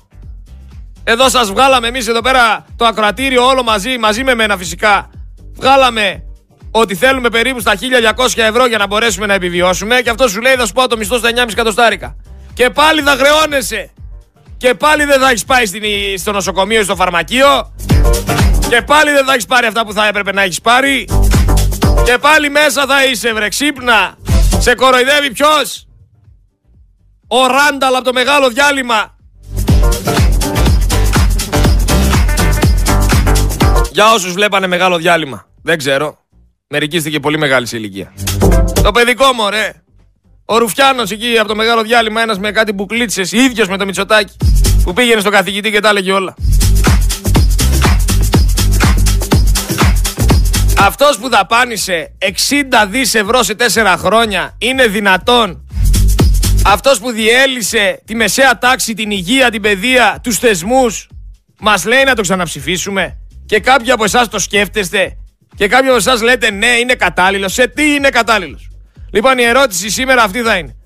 [1.05, 5.11] Εδώ σας βγάλαμε εμείς εδώ πέρα το ακροατήριο όλο μαζί, μαζί με μένα φυσικά.
[5.55, 6.23] Βγάλαμε
[6.71, 10.55] ότι θέλουμε περίπου στα 1200 ευρώ για να μπορέσουμε να επιβιώσουμε και αυτό σου λέει
[10.55, 12.17] θα σου πάω το μισθό στα 9,5 εκατοστάρικα.
[12.55, 13.91] Και πάλι θα χρεώνεσαι.
[14.67, 15.83] Και πάλι δεν θα έχεις πάει στην,
[16.19, 17.75] στο νοσοκομείο ή στο φαρμακείο.
[18.69, 21.09] Και πάλι δεν θα έχεις πάρει αυτά που θα έπρεπε να έχεις πάρει.
[22.05, 24.17] Και πάλι μέσα θα είσαι βρε ξύπνα.
[24.59, 25.87] Σε κοροϊδεύει ποιος;
[27.27, 29.17] Ο Ράνταλ από το μεγάλο διάλειμμα.
[33.93, 35.47] Για όσους βλέπανε μεγάλο διάλειμμα.
[35.63, 36.19] Δεν ξέρω.
[36.69, 38.13] Μερικοί είστε και πολύ μεγάλη σε ηλικία.
[38.83, 39.73] Το παιδικό μου, ρε.
[40.45, 44.37] Ο Ρουφιάνος εκεί από το μεγάλο διάλειμμα, ένας με κάτι μπουκλίτσε, ίδιος με το Μητσοτάκι,
[44.87, 46.35] που πήγαινε στο καθηγητή και τα έλεγε όλα.
[50.79, 55.67] Αυτός που δαπάνησε 60 δις ευρώ σε 4 χρόνια είναι δυνατόν;
[56.65, 61.09] Αυτός που διέλυσε τη μεσαία τάξη, την υγεία, την παιδεία, τους θεσμούς
[61.61, 65.17] μας λέει να το ξαναψηφίσουμε; Και κάποιοι από εσάς το σκέφτεστε;
[65.57, 67.53] Και κάποιοι από εσάς λέτε ναι είναι κατάλληλος.
[67.53, 68.69] Σε τι είναι κατάλληλος;
[69.11, 70.77] Λοιπόν η ερώτηση σήμερα αυτή θα είναι.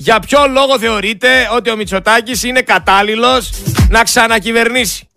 [0.00, 3.50] Για ποιο λόγο θεωρείτε ότι ο Μητσοτάκης είναι κατάλληλος
[3.88, 5.08] να ξανακυβερνήσει;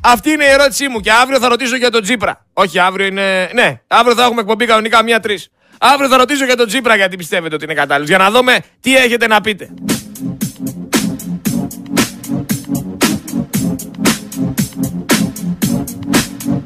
[0.00, 2.46] Αυτή είναι η ερώτησή μου και αύριο θα ρωτήσω για τον Τζίπρα.
[2.52, 3.50] Όχι αύριο είναι...
[3.54, 5.42] Ναι, αύριο θα έχουμε εκπομπή κανονικά μία-τρει.
[5.78, 8.08] Αύριο θα ρωτήσω για τον Τζίπρα γιατί πιστεύετε ότι είναι κατάλληλος.
[8.08, 9.68] Για να δούμε τι έχετε να πείτε.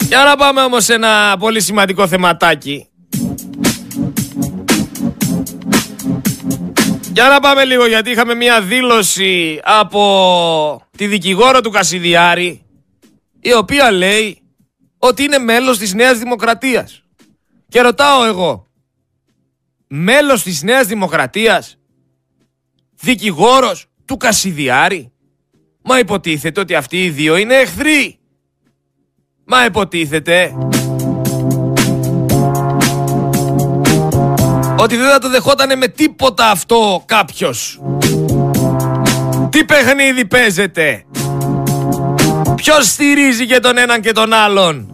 [0.00, 2.88] Για να πάμε όμως σε ένα πολύ σημαντικό θεματάκι.
[7.16, 12.62] Για να πάμε λίγο γιατί είχαμε μια δήλωση από τη δικηγόρο του Κασιδιάρη
[13.40, 14.42] η οποία λέει
[14.98, 17.02] ότι είναι μέλος της Νέας Δημοκρατίας.
[17.68, 18.66] Και ρωτάω εγώ,
[19.86, 21.78] μέλος της Νέας Δημοκρατίας,
[23.00, 25.12] δικηγόρος του Κασιδιάρη;
[25.82, 28.18] Μα υποτίθεται ότι αυτοί οι δύο είναι εχθροί.
[29.44, 30.52] Μα υποτίθεται
[34.86, 37.80] ότι δεν θα το δεχότανε με τίποτα αυτό κάποιος.
[39.50, 41.04] Τι παιχνίδι παίζεται.
[42.54, 44.90] Ποιος στηρίζει και τον έναν και τον άλλον;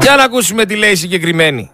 [0.00, 1.70] Για να ακούσουμε τι λέει συγκεκριμένη.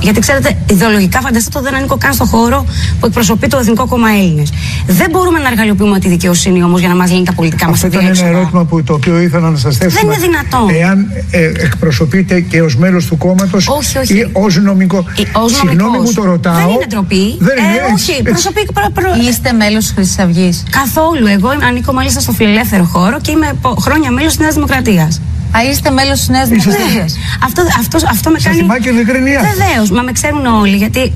[0.00, 2.66] Γιατί ξέρετε, ιδεολογικά φανταστείτε ότι δεν ανήκω καν στο χώρο
[3.00, 4.52] που εκπροσωπεί το Εθνικό Κόμμα Έλληνες.
[4.86, 7.98] Δεν μπορούμε να εργαλειοποιούμε τη δικαιοσύνη όμως για να μας λύνει τα πολιτικά μας Αυτό
[7.98, 9.96] ήταν ένα ερώτημα που, το οποίο ήθελα να σας θέσω.
[10.00, 10.68] Δεν είναι δυνατόν.
[10.68, 13.68] Εάν ε, εκπροσωπείτε και ως μέλος του κόμματος
[14.06, 15.04] ή ως νομικό.
[15.46, 16.54] Συγγνώμη που το ρωτάω.
[16.54, 17.36] Δεν είναι ντροπή.
[17.38, 18.68] Δεν είναι, ε, όχι, προσωπεί.
[18.74, 19.10] Προ, προ...
[19.28, 20.64] Είστε μέλος τη Χρυσής Αυγής.
[20.70, 21.26] Καθόλου.
[21.26, 25.20] Εγώ ανήκω μάλιστα στο φιλελεύθερο χώρο και είμαι χρόνια μέλος της Νέας Δημοκρατίας.
[25.56, 27.16] Α, είστε μέλος της Νέας Δημοκρατίας.
[27.44, 28.66] Αυτό, αυτός, αυτό με κάνει.
[28.68, 29.40] Σα και ειλικρινία.
[29.40, 30.76] Βεβαίως, μα με ξέρουν όλοι.
[30.76, 31.12] Γιατί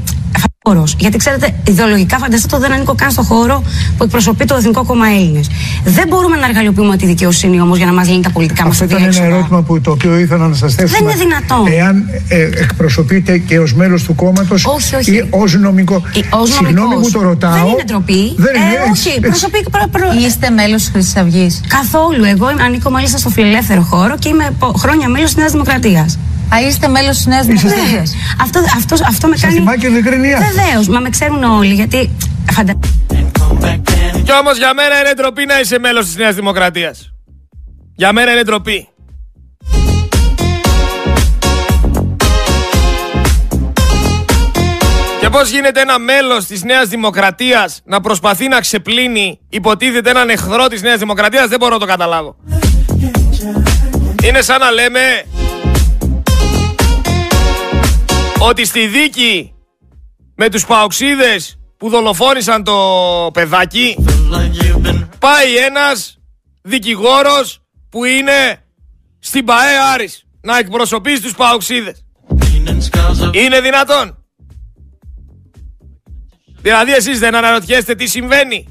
[0.98, 3.62] γιατί ξέρετε, ιδεολογικά φανταστείτε ότι δεν ανήκω καν στο χώρο
[3.96, 5.50] που εκπροσωπεί το Εθνικό Κόμμα Έλληνες.
[5.84, 8.96] Δεν μπορούμε να εργαλειοποιούμε τη δικαιοσύνη όμως για να μας λύνει τα πολιτικά μας Αυτό
[8.96, 10.94] ήταν ένα ερώτημα που, το οποίο ήθελα να σας θέσω.
[10.98, 11.66] Δεν είναι δυνατόν.
[11.66, 14.66] Εάν ε, εκπροσωπείτε και ως μέλος του κόμματος
[15.04, 16.02] ή ως νομικό.
[16.44, 17.52] Συγγνώμη που το ρωτάω.
[17.52, 18.34] Δεν είναι ντροπή.
[18.36, 19.66] Δεν είναι, ε, όχι, προσωπεί.
[19.70, 20.06] Προ, προ...
[20.26, 21.60] Είστε μέλος τη Χρυσής Αυγής.
[21.68, 22.24] Καθόλου.
[22.24, 26.18] Εγώ ανήκω μάλιστα στο φιλελεύθερο χώρο και είμαι χρόνια μέλος της Νέας Δημοκρατίας.
[26.54, 28.14] Α, είστε μέλος της Νέας Δημοκρατίας.
[28.42, 29.62] Αυτό, αυτό, αυτό με κάνει.
[29.66, 30.38] Σας και ειλικρινία.
[30.54, 31.74] Βεβαίως, μα με ξέρουν όλοι.
[31.74, 32.10] Γιατί.
[32.50, 32.78] Φαντα...
[34.24, 37.12] Κι όμως για μένα είναι ντροπή να είσαι μέλος της Νέας Δημοκρατίας.
[37.94, 38.88] Για μένα είναι ντροπή.
[45.20, 50.66] Και πώς γίνεται ένα μέλος της Νέας Δημοκρατίας να προσπαθεί να ξεπλύνει υποτίθεται έναν εχθρό
[50.66, 52.36] της Νέας Δημοκρατίας; Δεν μπορώ να το καταλάβω.
[54.24, 55.00] Είναι σαν να λέμε
[58.40, 59.52] ότι στη δίκη
[60.34, 62.76] με τους παοξίδες που δολοφόνησαν το
[63.32, 63.96] παιδάκι
[65.18, 66.18] πάει ένας
[66.62, 68.62] δικηγόρος που είναι
[69.18, 72.04] στην ΠαΕ Άρης να εκπροσωπήσει τους παοξίδες.
[73.32, 74.24] Είναι δυνατόν;
[76.62, 78.66] Δηλαδή εσείς δεν αναρωτιέστε τι συμβαίνει;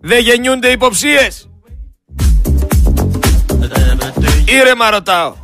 [0.00, 1.48] Δεν γεννιούνται υποψίες;
[4.44, 5.34] Ήρεμα ρωτάω.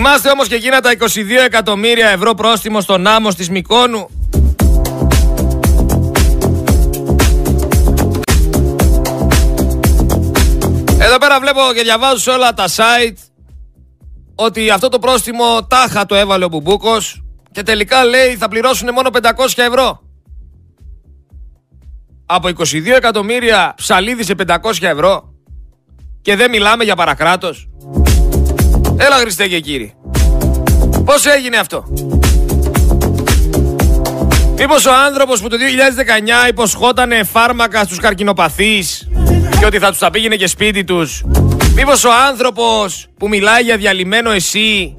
[0.00, 1.04] Θυμάστε όμως και εκείνα τα 22
[1.44, 4.08] εκατομμύρια ευρώ πρόστιμο στον άμμο της Μικόνου.
[11.00, 13.16] Εδώ πέρα βλέπω και διαβάζω σε όλα τα site
[14.34, 19.10] ότι αυτό το πρόστιμο τάχα το έβαλε ο Μπουμπούκος και τελικά λέει θα πληρώσουν μόνο
[19.12, 20.02] 500 ευρώ.
[22.26, 25.34] Από 22 εκατομμύρια ψαλίδι σε 500 ευρώ
[26.22, 27.68] και δεν μιλάμε για παρακράτος.
[29.00, 29.92] Έλα Χριστέ και κύριε.
[31.04, 31.84] Πώς έγινε αυτό;
[34.56, 35.56] Μήπως ο άνθρωπος που το
[36.44, 39.08] 2019 υποσχότανε φάρμακα στους καρκινοπαθείς
[39.58, 41.24] και ότι θα τους τα πήγαινε και σπίτι τους;
[41.74, 44.96] Μήπως ο άνθρωπος που μιλάει για διαλυμένο ΕΣΥ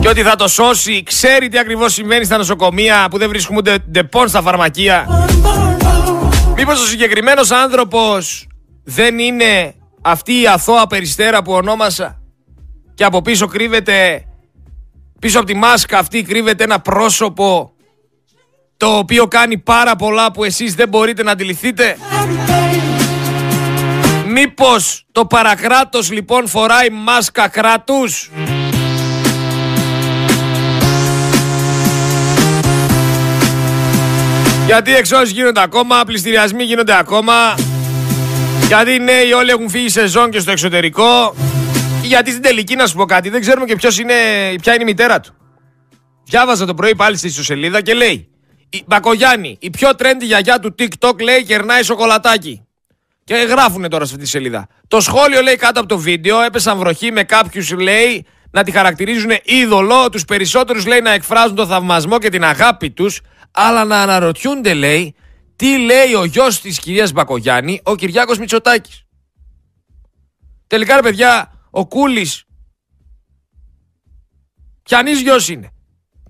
[0.00, 3.78] και ότι θα το σώσει ξέρει τι ακριβώς συμβαίνει στα νοσοκομεία που δεν βρίσκουν ούτε
[3.90, 5.26] Depon στα φαρμακεία;
[6.56, 8.46] Μήπως ο συγκεκριμένος άνθρωπος
[8.84, 9.74] δεν είναι
[10.06, 12.20] αυτή η αθώα περιστέρα που ονόμασα
[12.94, 14.24] και από πίσω κρύβεται,
[15.18, 17.72] πίσω από τη μάσκα αυτή κρύβεται ένα πρόσωπο
[18.76, 21.96] το οποίο κάνει πάρα πολλά που εσείς δεν μπορείτε να αντιληφθείτε.
[24.26, 28.30] Μήπως το παρακράτος λοιπόν φοράει μάσκα κράτους;
[34.66, 37.54] Γιατί εξώσεις γίνονται ακόμα, πληστηριασμοί γίνονται ακόμα.
[38.66, 41.34] Γιατί οι νέοι όλοι έχουν φύγει σεζόν και στο εξωτερικό.
[42.02, 44.14] Γιατί στην τελική να σου πω κάτι, δεν ξέρουμε και ποιος είναι,
[44.62, 45.34] ποια είναι η μητέρα του.
[46.24, 48.28] Διάβαζα το πρωί πάλι στη ιστοσελίδα και λέει
[48.68, 52.66] η Μπακογιάννη, η πιο trendy γιαγιά του TikTok λέει κερνάει σοκολατάκι.
[53.24, 54.68] Και γράφουνε τώρα σε αυτή τη σελίδα.
[54.88, 59.30] Το σχόλιο λέει κάτω από το βίντεο, έπεσαν βροχή με κάποιους λέει να τη χαρακτηρίζουν
[59.42, 64.74] είδωλο, τους περισσότερους λέει να εκφράζουν το θαυμασμό και την αγάπη τους, αλλά να αναρωτιούνται
[64.74, 65.14] λέει
[65.56, 69.02] τι λέει ο γιος της κυρίας Μπακογιάννη, ο Κυριάκος Μητσοτάκης.
[70.66, 72.44] Τελικά ρε παιδιά, ο Κούλης,
[74.82, 75.68] ποιανής γιος είναι.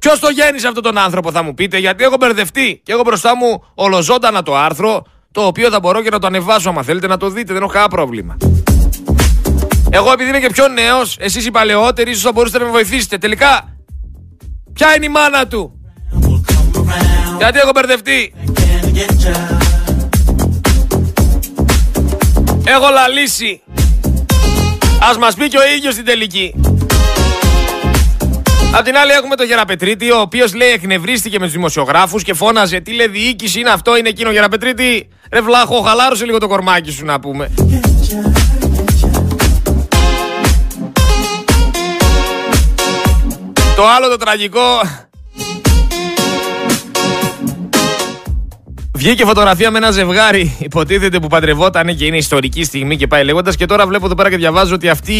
[0.01, 3.37] Ποιος το γέννησε αυτόν τον άνθρωπο, θα μου πείτε, γιατί έχω μπερδευτεί και έχω μπροστά
[3.37, 7.17] μου ολοζώντανα το άρθρο, το οποίο θα μπορώ και να το ανεβάσω άμα θέλετε να
[7.17, 8.37] το δείτε, δεν έχω κανένα πρόβλημα.
[9.91, 13.19] Εγώ επειδή είμαι και πιο νέος, εσείς οι παλαιότεροι, ίσως θα μπορούσατε να με βοηθήσετε.
[13.19, 13.79] Τελικά,
[14.73, 15.81] ποια είναι η μάνα του;
[17.39, 18.35] Γιατί έχω μπερδευτεί;
[22.65, 23.63] Έχω λαλήσει.
[25.11, 26.55] Ας μας πει και ο ίδιος στην τελική.
[28.75, 32.81] Απ' την άλλη έχουμε τον Γεραπετρίτη, ο οποίος λέει εκνευρίστηκε με τους δημοσιογράφους και φώναζε
[32.81, 37.05] τι λέει διοίκηση είναι αυτό, είναι εκείνο Γεραπετρίτη; Ρε βλάχο, χαλάρωσε λίγο το κορμάκι σου
[37.05, 37.51] να πούμε.
[43.77, 44.81] Το άλλο το τραγικό
[48.97, 53.57] Βγήκε φωτογραφία με ένα ζευγάρι, υποτίθεται που παντρευόταν και είναι ιστορική στιγμή και πάει λέγοντας.
[53.57, 55.13] Και τώρα βλέπω εδώ πέρα και διαβάζω ότι αυτή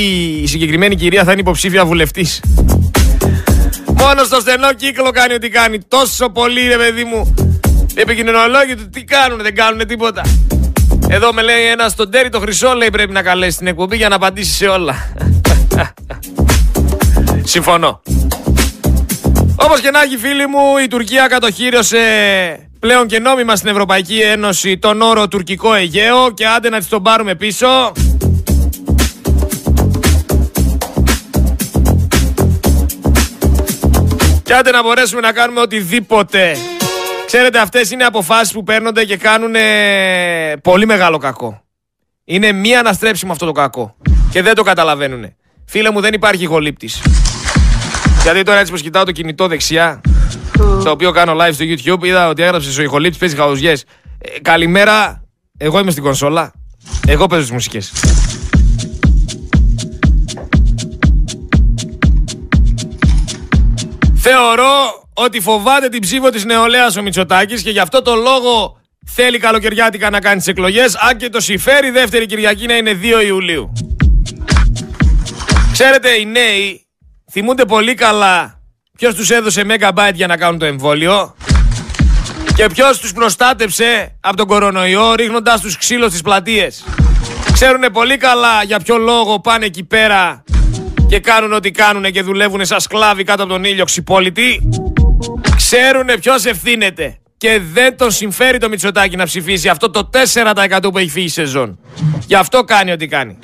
[0.43, 2.41] η συγκεκριμένη κυρία θα είναι υποψήφια βουλευτής.
[3.87, 5.79] Μόνο στο στενό κύκλο κάνει ό,τι κάνει.
[5.89, 7.35] Τόσο πολύ, ρε παιδί μου.
[7.95, 10.23] Επικοινωνολόγοι του τι κάνουν, δεν κάνουν τίποτα.
[11.09, 14.09] Εδώ με λέει ένας στον τέρι το χρυσό, λέει πρέπει να καλέσει την εκπομπή για
[14.09, 14.95] να απαντήσει σε όλα.
[17.55, 18.03] Συμφωνώ.
[19.57, 21.99] Όπως και να έχει φίλοι μου, η Τουρκία κατοχύρωσε
[22.85, 27.03] πλέον και νόμιμα στην Ευρωπαϊκή Ένωση τον όρο τουρκικό Αιγαίο και άντε να τις τον
[27.03, 27.93] πάρουμε πίσω.
[34.43, 36.57] Και άντε να μπορέσουμε να κάνουμε οτιδήποτε.
[37.27, 39.55] Ξέρετε αυτές είναι αποφάσεις που παίρνονται και κάνουν
[40.63, 41.63] πολύ μεγάλο κακό.
[42.25, 43.97] Είναι μία αναστρέψιμο αυτό το κακό.
[44.31, 45.35] Και δεν το καταλαβαίνουν.
[45.65, 47.03] Φίλε μου δεν υπάρχει γολύπτης.
[48.23, 50.01] Γιατί τώρα έτσι που κοιτάω το κινητό δεξιά,
[50.81, 53.73] στο οποίο κάνω live στο YouTube, είδα ότι έγραψε ο ηχολήπτης, παίζει χαουζιέ.
[54.19, 55.25] Ε, καλημέρα,
[55.57, 56.53] εγώ είμαι στην κονσόλα.
[57.07, 57.93] Εγώ παίζω τις μουσικές.
[64.15, 64.73] Θεωρώ
[65.15, 70.11] ότι φοβάται την ψήφο της νεολαίας ο Μητσοτάκης και γι' αυτό το λόγο θέλει καλοκαιριάτικα
[70.11, 73.73] να κάνει τις εκλογές, αν και το συμφέρει δεύτερη Κυριακή να είναι 2 Ιουλίου.
[75.73, 76.87] Ξέρετε, οι νέοι
[77.31, 78.54] θυμούνται πολύ καλά
[78.97, 81.35] ποιος τους έδωσε megabyte για να κάνουν το εμβόλιο;
[82.55, 86.85] Και ποιος τους προστάτεψε από τον κορονοϊό ρίχνοντα τους ξύλο στις πλατείες;
[87.53, 90.45] Ξέρουν πολύ καλά για ποιο λόγο πάνε εκεί πέρα
[91.09, 94.69] και κάνουν ό,τι κάνουν και δουλεύουν σαν σκλάβοι κάτω από τον ήλιο ξυπόλοιτοι.
[95.57, 100.99] Ξέρουν ποιος ευθύνεται; Και δεν τον συμφέρει το Μητσοτάκι να ψηφίσει αυτό το 4% που
[100.99, 101.79] έχει φύγει η σεζόν.
[102.27, 103.39] Γι' αυτό κάνει ό,τι κάνει.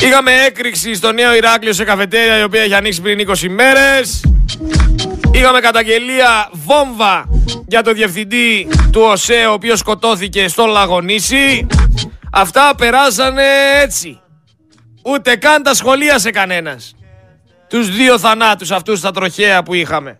[0.00, 4.24] Είχαμε έκρηξη στο νέο Ηράκλειο σε καφετέρια η οποία έχει ανοίξει πριν 20 μέρες.
[5.32, 7.28] Είχαμε καταγγελία βόμβα
[7.66, 11.66] για το διευθυντή του ΟΣΕ ο οποίος σκοτώθηκε στο Λαγονίσι.
[12.32, 13.44] Αυτά περάσανε
[13.82, 14.20] έτσι.
[15.04, 16.94] Ούτε καν τα σχολίασε κανένας.
[17.68, 20.18] Τους δύο θανάτους αυτούς στα τροχέα που είχαμε.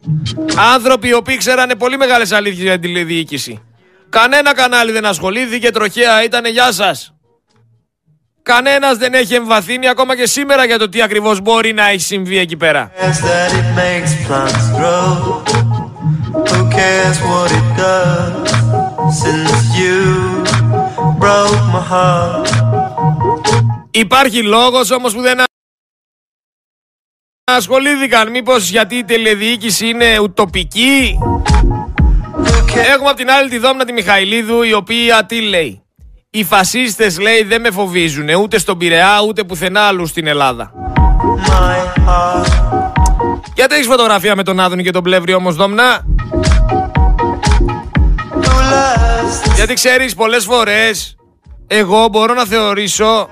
[0.75, 3.63] Άνθρωποι οι οποίοι ξέρανε πολύ μεγάλες αλήθειες για την τηλεδιοίκηση.
[4.09, 7.14] Κανένα κανάλι δεν ασχολήθηκε, τροχέα ήτανε γεια σας.
[8.45, 12.39] Κανένας δεν έχει εμβαθύνει ακόμα και σήμερα για το τι ακριβώς μπορεί να έχει συμβεί
[12.39, 12.91] εκεί πέρα.
[23.91, 25.39] Υπάρχει λόγος όμως που δεν
[27.45, 28.31] ασχολήθηκαν.
[28.31, 31.19] Μήπως γιατί η τηλεδιοίκηση είναι ουτοπική;
[32.93, 35.84] Έχουμε από την άλλη τη Δόμνα τη Μιχαηλίδου η οποία τι λέει;
[36.37, 40.73] Οι φασίστες λέει δεν με φοβίζουν ούτε στον Πειραιά ούτε πουθενά άλλου στην Ελλάδα.
[43.55, 46.07] Γιατί έχεις φωτογραφία με τον Άδωνη και τον Πλεύρη όμως Δόμνα.
[49.55, 51.17] Γιατί ξέρεις πολλές φορές
[51.67, 53.29] εγώ μπορώ να θεωρήσω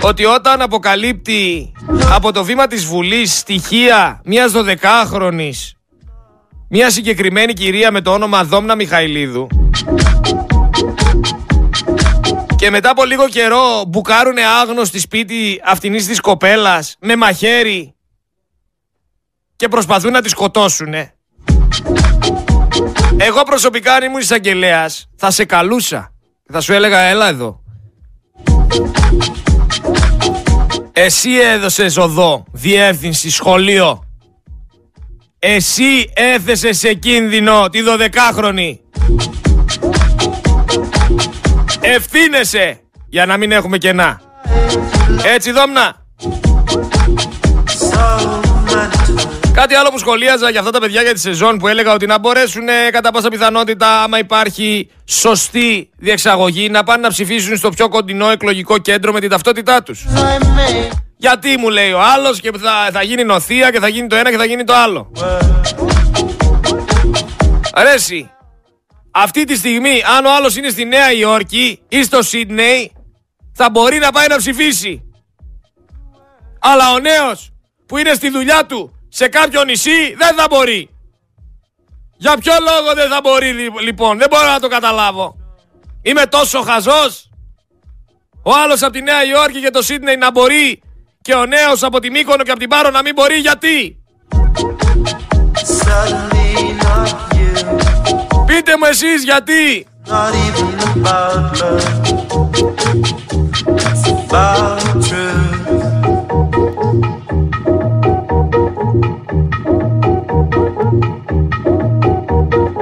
[0.00, 1.72] ότι όταν αποκαλύπτει
[2.12, 5.74] από το βήμα της Βουλής στοιχεία μιας δωδεκάχρονης
[6.68, 9.46] μια συγκεκριμένη κυρία με το όνομα Δόμνα Μιχαηλίδου
[12.62, 17.94] και μετά από λίγο καιρό μπουκάρουνε άγνωστη σπίτι αυτινής της κοπέλας με μαχαίρι
[19.56, 21.14] και προσπαθούν να τη σκοτώσουνε.
[23.16, 26.12] Εγώ προσωπικά αν ήμουν εισαγγελέας θα σε καλούσα.
[26.52, 27.62] Θα σου έλεγα έλα εδώ.
[30.92, 34.02] Εσύ έδωσες οδό, διεύθυνση, σχολείο.
[35.38, 38.80] Εσύ έθεσες σε κίνδυνο τη δωδεκάχρονη.
[41.84, 44.20] Ευθύνεσαι για να μην έχουμε κενά.
[45.34, 45.96] Έτσι δόμνα.
[49.52, 52.18] Κάτι άλλο που σχολίαζα για αυτά τα παιδιά για τη σεζόν που έλεγα ότι να
[52.18, 58.30] μπορέσουν κατά πάσα πιθανότητα άμα υπάρχει σωστή διεξαγωγή να πάνε να ψηφίσουν στο πιο κοντινό
[58.30, 60.06] εκλογικό κέντρο με την ταυτότητά τους.
[61.16, 64.30] Γιατί μου λέει ο άλλος και θα, θα γίνει νοθεία και θα γίνει το ένα
[64.30, 65.10] και θα γίνει το άλλο.
[67.72, 68.30] Αρέσει.
[69.14, 72.92] Αυτή τη στιγμή, αν ο άλλος είναι στη Νέα Υόρκη ή στο Σίδνεϊ,
[73.54, 75.02] θα μπορεί να πάει να ψηφίσει.
[76.58, 77.52] Αλλά ο νέος
[77.86, 80.88] που είναι στη δουλειά του σε κάποιο νησί δεν θα μπορεί.
[82.16, 85.36] Για ποιο λόγο δεν θα μπορεί λοιπόν, δεν μπορώ να το καταλάβω.
[86.02, 87.30] Είμαι τόσο χαζός.
[88.42, 90.82] Ο άλλος από τη Νέα Υόρκη και το Σίδνεϊ να μπορεί
[91.22, 93.96] και ο νέος από τη Μύκονο και από την Πάρο να μην μπορεί γιατί;
[98.56, 99.86] Πείτε μου εσείς γιατί.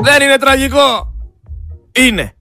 [0.03, 1.15] Δεν είναι τραγικό.
[1.93, 2.33] Είναι.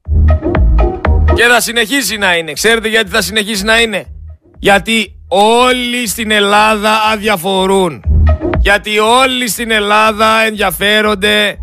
[1.34, 2.54] Και θα συνεχίσει να είναι.
[2.54, 4.06] Ξέρετε γιατί θα συνεχίσει να είναι;
[4.60, 8.04] Γιατί όλοι στην Ελλάδα αδιαφορούν.
[8.60, 11.58] Γιατί όλοι στην Ελλάδα ενδιαφέρονται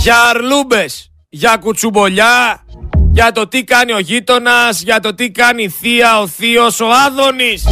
[0.00, 2.64] για αρλούμπες, για κουτσουμπολιά,
[3.12, 6.86] για το τι κάνει ο γείτονας, για το τι κάνει η θεία, ο θείος, ο
[7.06, 7.64] Άδωνης.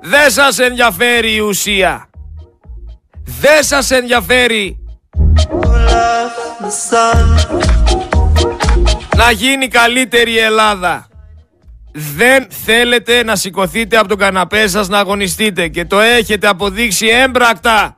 [0.00, 2.10] Δεν σας ενδιαφέρει η ουσία.
[3.24, 4.78] Δεν σας ενδιαφέρει
[9.16, 11.06] να γίνει καλύτερη η Ελλάδα.
[11.92, 17.96] Δεν θέλετε να σηκωθείτε από τον καναπέ σας να αγωνιστείτε και το έχετε αποδείξει έμπρακτα.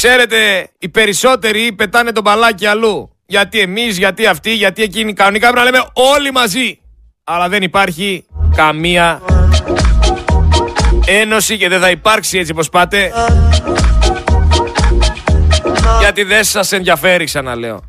[0.00, 3.10] Ξέρετε, οι περισσότεροι πετάνε τον μπαλάκι αλλού.
[3.26, 5.12] Γιατί εμείς, γιατί αυτοί, γιατί εκείνοι.
[5.12, 6.80] Κανονικά πρέπει να λέμε όλοι μαζί.
[7.24, 8.26] Αλλά δεν υπάρχει
[8.56, 9.22] καμία
[11.06, 13.12] ένωση και δεν θα υπάρξει έτσι πως πάτε.
[16.00, 17.82] Γιατί δεν σας ενδιαφέρει ξαναλέω.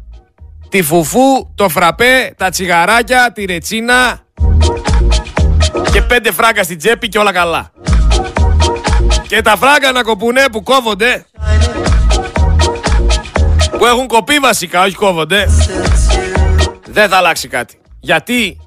[0.70, 4.20] Τη φουφού, το φραπέ, τα τσιγαράκια, τη ρετσίνα
[5.91, 7.72] και πέντε φράγκα στην τσέπη και όλα καλά.
[9.28, 11.26] Και τα φράγκα να κοπουνέ που κόβονται
[13.80, 15.46] που έχουν κοπεί βασικά, όχι κόβονται
[16.92, 17.80] δεν θα αλλάξει κάτι.
[18.00, 18.58] Γιατί,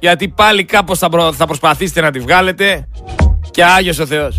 [0.00, 2.88] γιατί πάλι κάπως θα, θα προσπαθήσετε να τη βγάλετε
[3.50, 4.38] και Άγιος ο Θεός.